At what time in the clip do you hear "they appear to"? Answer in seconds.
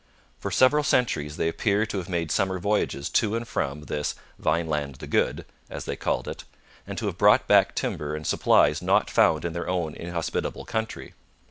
1.37-1.99